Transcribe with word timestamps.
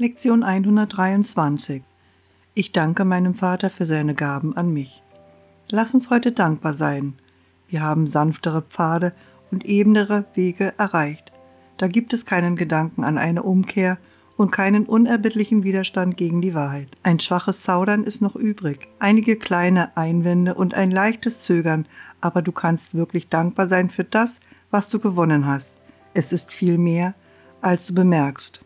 Lektion 0.00 0.44
123 0.44 1.82
Ich 2.54 2.70
danke 2.70 3.04
meinem 3.04 3.34
Vater 3.34 3.68
für 3.68 3.84
seine 3.84 4.14
Gaben 4.14 4.56
an 4.56 4.72
mich. 4.72 5.02
Lass 5.70 5.92
uns 5.92 6.08
heute 6.08 6.30
dankbar 6.30 6.74
sein. 6.74 7.14
Wir 7.66 7.82
haben 7.82 8.06
sanftere 8.06 8.62
Pfade 8.62 9.12
und 9.50 9.64
ebenere 9.64 10.26
Wege 10.34 10.72
erreicht. 10.78 11.32
Da 11.78 11.88
gibt 11.88 12.12
es 12.12 12.24
keinen 12.24 12.54
Gedanken 12.54 13.02
an 13.02 13.18
eine 13.18 13.42
Umkehr 13.42 13.98
und 14.36 14.52
keinen 14.52 14.86
unerbittlichen 14.86 15.64
Widerstand 15.64 16.16
gegen 16.16 16.42
die 16.42 16.54
Wahrheit. 16.54 16.90
Ein 17.02 17.18
schwaches 17.18 17.64
Zaudern 17.64 18.04
ist 18.04 18.22
noch 18.22 18.36
übrig, 18.36 18.86
einige 19.00 19.34
kleine 19.34 19.96
Einwände 19.96 20.54
und 20.54 20.74
ein 20.74 20.92
leichtes 20.92 21.40
Zögern, 21.40 21.86
aber 22.20 22.40
du 22.40 22.52
kannst 22.52 22.94
wirklich 22.94 23.30
dankbar 23.30 23.66
sein 23.66 23.90
für 23.90 24.04
das, 24.04 24.38
was 24.70 24.90
du 24.90 25.00
gewonnen 25.00 25.46
hast. 25.46 25.72
Es 26.14 26.32
ist 26.32 26.52
viel 26.52 26.78
mehr, 26.78 27.14
als 27.60 27.88
du 27.88 27.94
bemerkst. 27.94 28.60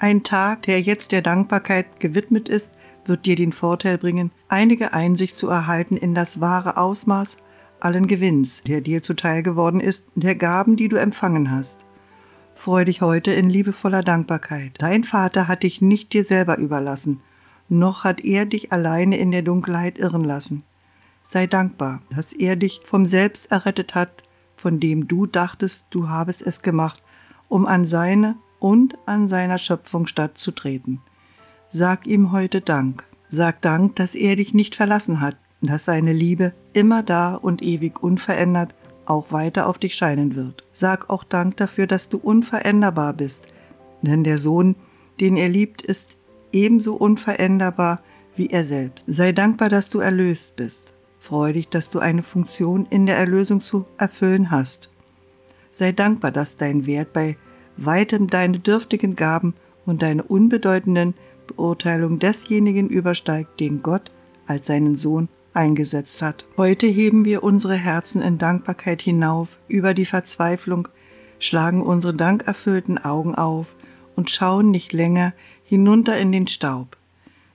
Ein 0.00 0.22
Tag, 0.22 0.62
der 0.62 0.80
jetzt 0.80 1.10
der 1.10 1.22
Dankbarkeit 1.22 1.98
gewidmet 1.98 2.48
ist, 2.48 2.72
wird 3.04 3.26
dir 3.26 3.34
den 3.34 3.52
Vorteil 3.52 3.98
bringen, 3.98 4.30
einige 4.46 4.92
Einsicht 4.92 5.36
zu 5.36 5.48
erhalten 5.48 5.96
in 5.96 6.14
das 6.14 6.40
wahre 6.40 6.76
Ausmaß 6.76 7.36
allen 7.80 8.06
Gewinns, 8.06 8.62
der 8.62 8.80
dir 8.80 9.02
zuteil 9.02 9.42
geworden 9.42 9.80
ist, 9.80 10.04
der 10.14 10.36
Gaben, 10.36 10.76
die 10.76 10.88
du 10.88 10.96
empfangen 10.96 11.50
hast. 11.50 11.78
Freu 12.54 12.84
dich 12.84 13.00
heute 13.00 13.32
in 13.32 13.50
liebevoller 13.50 14.02
Dankbarkeit. 14.02 14.72
Dein 14.78 15.02
Vater 15.02 15.48
hat 15.48 15.64
dich 15.64 15.80
nicht 15.80 16.12
dir 16.12 16.22
selber 16.22 16.58
überlassen, 16.58 17.20
noch 17.68 18.04
hat 18.04 18.20
er 18.24 18.46
dich 18.46 18.72
alleine 18.72 19.18
in 19.18 19.32
der 19.32 19.42
Dunkelheit 19.42 19.98
irren 19.98 20.24
lassen. 20.24 20.62
Sei 21.24 21.48
dankbar, 21.48 22.02
dass 22.14 22.32
er 22.32 22.54
dich 22.54 22.80
vom 22.84 23.04
Selbst 23.04 23.50
errettet 23.50 23.96
hat, 23.96 24.22
von 24.54 24.78
dem 24.78 25.08
du 25.08 25.26
dachtest, 25.26 25.84
du 25.90 26.08
habest 26.08 26.42
es 26.42 26.62
gemacht, 26.62 27.02
um 27.48 27.66
an 27.66 27.86
seine 27.86 28.36
und 28.58 28.98
an 29.06 29.28
seiner 29.28 29.58
Schöpfung 29.58 30.06
stattzutreten. 30.06 31.00
Sag 31.70 32.06
ihm 32.06 32.32
heute 32.32 32.60
Dank. 32.60 33.04
Sag 33.30 33.60
Dank, 33.62 33.96
dass 33.96 34.14
er 34.14 34.36
dich 34.36 34.54
nicht 34.54 34.74
verlassen 34.74 35.20
hat, 35.20 35.36
dass 35.60 35.84
seine 35.84 36.12
Liebe 36.12 36.54
immer 36.72 37.02
da 37.02 37.34
und 37.34 37.62
ewig 37.62 38.02
unverändert 38.02 38.74
auch 39.04 39.32
weiter 39.32 39.66
auf 39.66 39.78
dich 39.78 39.94
scheinen 39.94 40.34
wird. 40.36 40.64
Sag 40.72 41.10
auch 41.10 41.24
Dank 41.24 41.56
dafür, 41.56 41.86
dass 41.86 42.08
du 42.08 42.18
unveränderbar 42.18 43.12
bist, 43.14 43.46
denn 44.02 44.24
der 44.24 44.38
Sohn, 44.38 44.76
den 45.20 45.36
er 45.36 45.48
liebt, 45.48 45.82
ist 45.82 46.18
ebenso 46.52 46.94
unveränderbar 46.94 48.00
wie 48.36 48.48
er 48.48 48.64
selbst. 48.64 49.04
Sei 49.06 49.32
dankbar, 49.32 49.68
dass 49.68 49.90
du 49.90 49.98
erlöst 49.98 50.56
bist. 50.56 50.92
Freu 51.18 51.52
dich, 51.52 51.68
dass 51.68 51.90
du 51.90 51.98
eine 51.98 52.22
Funktion 52.22 52.86
in 52.86 53.06
der 53.06 53.16
Erlösung 53.16 53.60
zu 53.60 53.86
erfüllen 53.98 54.50
hast. 54.50 54.88
Sei 55.72 55.92
dankbar, 55.92 56.30
dass 56.30 56.56
dein 56.56 56.86
Wert 56.86 57.12
bei 57.12 57.36
weitem 57.78 58.28
deine 58.28 58.58
dürftigen 58.58 59.16
Gaben 59.16 59.54
und 59.86 60.02
deine 60.02 60.22
unbedeutenden 60.22 61.14
Beurteilung 61.46 62.18
desjenigen 62.18 62.88
übersteigt, 62.88 63.58
den 63.60 63.82
Gott 63.82 64.10
als 64.46 64.66
seinen 64.66 64.96
Sohn 64.96 65.28
eingesetzt 65.54 66.22
hat. 66.22 66.44
Heute 66.56 66.86
heben 66.86 67.24
wir 67.24 67.42
unsere 67.42 67.74
Herzen 67.74 68.22
in 68.22 68.38
Dankbarkeit 68.38 69.02
hinauf 69.02 69.56
über 69.66 69.94
die 69.94 70.06
Verzweiflung, 70.06 70.88
schlagen 71.38 71.82
unsere 71.82 72.14
dankerfüllten 72.14 72.98
Augen 72.98 73.34
auf 73.34 73.74
und 74.16 74.30
schauen 74.30 74.70
nicht 74.70 74.92
länger 74.92 75.32
hinunter 75.64 76.18
in 76.18 76.32
den 76.32 76.46
Staub. 76.46 76.96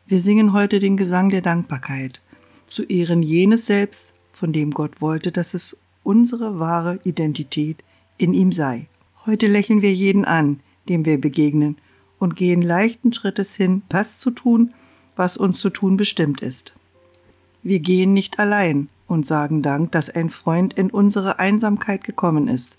Wir 0.05 0.19
singen 0.19 0.53
heute 0.53 0.79
den 0.79 0.97
Gesang 0.97 1.29
der 1.29 1.41
Dankbarkeit, 1.41 2.19
zu 2.65 2.83
Ehren 2.83 3.23
jenes 3.23 3.65
Selbst, 3.65 4.13
von 4.31 4.51
dem 4.51 4.71
Gott 4.71 4.99
wollte, 4.99 5.31
dass 5.31 5.53
es 5.53 5.77
unsere 6.03 6.59
wahre 6.59 6.99
Identität 7.03 7.83
in 8.17 8.33
ihm 8.33 8.51
sei. 8.51 8.87
Heute 9.25 9.47
lächeln 9.47 9.81
wir 9.81 9.93
jeden 9.93 10.25
an, 10.25 10.59
dem 10.89 11.05
wir 11.05 11.19
begegnen, 11.19 11.77
und 12.19 12.35
gehen 12.35 12.61
leichten 12.61 13.13
Schrittes 13.13 13.55
hin, 13.55 13.83
das 13.89 14.19
zu 14.19 14.31
tun, 14.31 14.73
was 15.15 15.37
uns 15.37 15.59
zu 15.59 15.69
tun 15.69 15.97
bestimmt 15.97 16.41
ist. 16.41 16.73
Wir 17.61 17.79
gehen 17.79 18.13
nicht 18.13 18.39
allein 18.39 18.89
und 19.07 19.25
sagen 19.25 19.61
Dank, 19.61 19.91
dass 19.91 20.09
ein 20.09 20.29
Freund 20.29 20.73
in 20.73 20.89
unsere 20.89 21.39
Einsamkeit 21.39 22.03
gekommen 22.03 22.47
ist, 22.47 22.77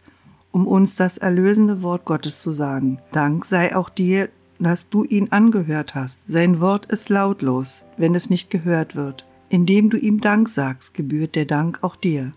um 0.52 0.66
uns 0.66 0.96
das 0.96 1.16
erlösende 1.16 1.82
Wort 1.82 2.04
Gottes 2.04 2.42
zu 2.42 2.52
sagen. 2.52 2.98
Dank 3.12 3.44
sei 3.44 3.74
auch 3.74 3.88
dir, 3.88 4.28
dass 4.58 4.88
du 4.88 5.04
ihn 5.04 5.32
angehört 5.32 5.94
hast. 5.94 6.20
Sein 6.28 6.60
Wort 6.60 6.86
ist 6.86 7.08
lautlos, 7.08 7.82
wenn 7.96 8.14
es 8.14 8.30
nicht 8.30 8.50
gehört 8.50 8.94
wird. 8.94 9.24
Indem 9.48 9.90
du 9.90 9.96
ihm 9.96 10.20
Dank 10.20 10.48
sagst, 10.48 10.94
gebührt 10.94 11.36
der 11.36 11.44
Dank 11.44 11.78
auch 11.82 11.96
dir. 11.96 12.32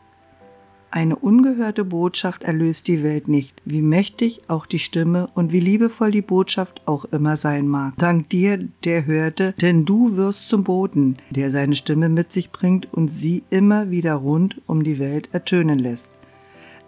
Eine 0.97 1.15
ungehörte 1.15 1.85
Botschaft 1.85 2.41
erlöst 2.41 2.87
die 2.87 3.03
Welt 3.03 3.27
nicht, 3.27 3.61
wie 3.65 3.83
mächtig 3.83 4.41
auch 4.47 4.65
die 4.65 4.79
Stimme 4.79 5.29
und 5.35 5.51
wie 5.51 5.59
liebevoll 5.59 6.09
die 6.09 6.23
Botschaft 6.23 6.81
auch 6.87 7.05
immer 7.05 7.37
sein 7.37 7.67
mag. 7.67 7.93
Dank 7.97 8.29
dir, 8.29 8.67
der 8.83 9.05
hörte, 9.05 9.53
denn 9.61 9.85
du 9.85 10.17
wirst 10.17 10.49
zum 10.49 10.63
Boten, 10.63 11.17
der 11.29 11.51
seine 11.51 11.75
Stimme 11.75 12.09
mit 12.09 12.33
sich 12.33 12.49
bringt 12.49 12.91
und 12.91 13.09
sie 13.09 13.43
immer 13.51 13.91
wieder 13.91 14.15
rund 14.15 14.59
um 14.65 14.83
die 14.83 14.97
Welt 14.97 15.29
ertönen 15.33 15.77
lässt. 15.77 16.09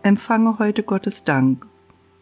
Empfange 0.01 0.57
heute 0.57 0.81
Gottes 0.81 1.23
Dank, 1.23 1.67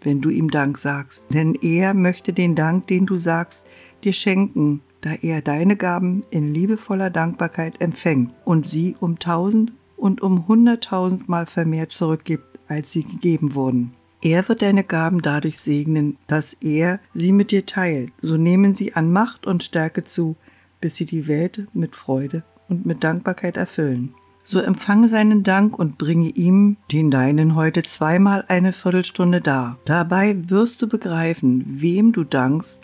wenn 0.02 0.20
du 0.20 0.28
ihm 0.30 0.52
Dank 0.52 0.80
sagst, 0.80 1.24
denn 1.30 1.56
er 1.56 1.94
möchte 1.94 2.34
den 2.34 2.56
Dank, 2.56 2.88
den 2.88 3.06
du 3.06 3.16
sagst, 3.16 3.66
dir 4.03 4.12
schenken, 4.12 4.81
da 5.00 5.14
er 5.22 5.42
deine 5.42 5.78
Gaben 5.78 6.26
in 6.31 6.53
liebevoller 6.53 7.09
Dankbarkeit 7.09 7.80
empfängt 7.80 8.34
und 8.44 8.68
sie 8.68 8.97
um 9.00 9.20
tausend 9.20 9.72
und 9.97 10.22
um 10.22 10.47
hunderttausendmal 10.47 11.46
vermehrt 11.46 11.91
zurückgibt, 11.91 12.59
als 12.69 12.91
sie 12.91 13.03
gegeben 13.03 13.56
wurden. 13.56 13.94
Er 14.22 14.47
wird 14.47 14.62
deine 14.62 14.84
Gaben 14.84 15.22
dadurch 15.22 15.59
segnen, 15.59 16.18
dass 16.28 16.53
er 16.56 17.00
sie 17.13 17.31
mit 17.31 17.52
dir 17.52 17.66
teilt. 17.66 18.12
So 18.22 18.38
nehmen 18.38 18.75
sie 18.75 18.94
an 18.96 19.12
Macht 19.12 19.46
und 19.46 19.63
Stärke 19.63 20.03
zu, 20.03 20.35
bis 20.81 20.96
sie 20.96 21.06
die 21.06 21.28
Welt 21.28 21.68
mit 21.74 21.96
Freude 21.96 22.44
und 22.68 22.85
mit 22.85 23.03
Dankbarkeit 23.03 23.58
erfüllen. 23.58 24.13
So 24.44 24.59
empfange 24.59 25.09
seinen 25.09 25.44
Dank 25.44 25.78
und 25.78 25.97
bringe 25.97 26.29
ihm, 26.29 26.78
den 26.91 27.12
deinen, 27.12 27.56
heute 27.56 27.84
zweimal 27.84 28.46
eine 28.47 28.72
Viertelstunde 28.72 29.41
dar. 29.41 29.78
Dabei 29.84 30.38
wirst 30.50 30.81
du 30.81 30.88
begreifen, 30.88 31.66
wem 31.81 32.14
du 32.14 32.24
dankst 32.24 32.79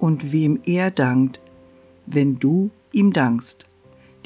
und 0.00 0.32
wem 0.32 0.58
er 0.64 0.90
dankt, 0.90 1.40
wenn 2.06 2.40
du 2.40 2.70
ihm 2.92 3.12
dankst. 3.12 3.64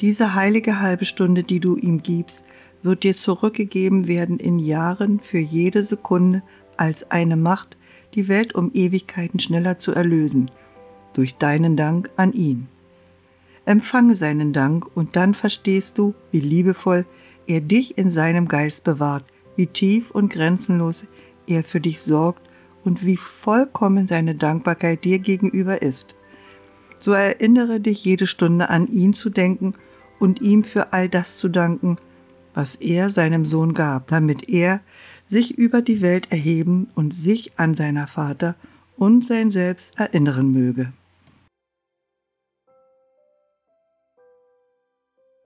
Diese 0.01 0.33
heilige 0.33 0.79
halbe 0.79 1.05
Stunde, 1.05 1.43
die 1.43 1.59
du 1.59 1.75
ihm 1.75 2.01
gibst, 2.01 2.45
wird 2.81 3.03
dir 3.03 3.15
zurückgegeben 3.15 4.07
werden 4.07 4.39
in 4.39 4.59
Jahren 4.59 5.19
für 5.19 5.39
jede 5.39 5.83
Sekunde 5.83 6.41
als 6.77 7.11
eine 7.11 7.35
Macht, 7.35 7.77
die 8.15 8.27
Welt 8.27 8.55
um 8.55 8.71
Ewigkeiten 8.73 9.39
schneller 9.39 9.77
zu 9.77 9.91
erlösen, 9.91 10.49
durch 11.13 11.35
deinen 11.35 11.75
Dank 11.75 12.09
an 12.15 12.31
ihn. 12.31 12.67
Empfange 13.65 14.15
seinen 14.15 14.53
Dank 14.53 14.85
und 14.95 15.15
dann 15.15 15.33
verstehst 15.33 15.97
du, 15.97 16.15
wie 16.31 16.39
liebevoll 16.39 17.05
er 17.45 17.61
dich 17.61 17.97
in 17.97 18.09
seinem 18.09 18.47
Geist 18.47 18.83
bewahrt, 18.83 19.25
wie 19.57 19.67
tief 19.67 20.11
und 20.11 20.31
grenzenlos 20.31 21.05
er 21.45 21.63
für 21.63 21.81
dich 21.81 21.99
sorgt 22.01 22.47
und 22.85 23.05
wie 23.05 23.17
vollkommen 23.17 24.07
seine 24.07 24.35
Dankbarkeit 24.35 25.03
dir 25.03 25.19
gegenüber 25.19 25.81
ist. 25.81 26.15
So 26.99 27.11
erinnere 27.11 27.79
dich 27.79 28.03
jede 28.03 28.27
Stunde 28.27 28.69
an 28.69 28.87
ihn 28.87 29.13
zu 29.13 29.29
denken 29.29 29.73
und 30.19 30.41
ihm 30.41 30.63
für 30.63 30.93
all 30.93 31.09
das 31.09 31.37
zu 31.37 31.47
danken, 31.47 31.97
was 32.53 32.75
er 32.75 33.09
seinem 33.09 33.45
Sohn 33.45 33.73
gab, 33.73 34.07
damit 34.07 34.49
er 34.49 34.81
sich 35.27 35.57
über 35.57 35.81
die 35.81 36.01
Welt 36.01 36.31
erheben 36.31 36.89
und 36.95 37.13
sich 37.13 37.57
an 37.57 37.75
seiner 37.75 38.07
Vater 38.07 38.55
und 38.97 39.25
sein 39.25 39.51
Selbst 39.51 39.97
erinnern 39.97 40.51
möge. 40.51 40.91